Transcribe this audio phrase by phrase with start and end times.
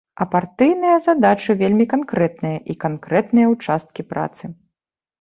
[0.23, 4.43] А партыйныя задачы вельмі канкрэтныя, і канкрэтныя ўчасткі працы.